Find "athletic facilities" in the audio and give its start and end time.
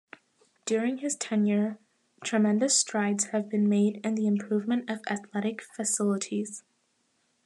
5.07-6.63